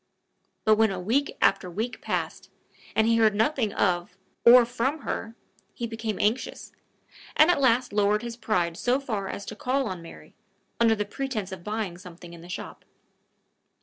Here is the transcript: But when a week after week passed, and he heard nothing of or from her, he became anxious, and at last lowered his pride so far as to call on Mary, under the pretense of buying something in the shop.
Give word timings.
But 0.65 0.77
when 0.77 0.89
a 0.89 0.99
week 0.99 1.37
after 1.43 1.69
week 1.69 2.01
passed, 2.01 2.49
and 2.95 3.05
he 3.05 3.17
heard 3.17 3.35
nothing 3.35 3.71
of 3.71 4.17
or 4.43 4.65
from 4.65 5.01
her, 5.01 5.35
he 5.75 5.85
became 5.85 6.19
anxious, 6.19 6.71
and 7.37 7.51
at 7.51 7.61
last 7.61 7.93
lowered 7.93 8.23
his 8.23 8.35
pride 8.35 8.77
so 8.77 8.99
far 8.99 9.27
as 9.27 9.45
to 9.45 9.55
call 9.55 9.85
on 9.87 10.01
Mary, 10.01 10.33
under 10.79 10.95
the 10.95 11.05
pretense 11.05 11.51
of 11.51 11.63
buying 11.63 11.99
something 11.99 12.33
in 12.33 12.41
the 12.41 12.49
shop. 12.49 12.83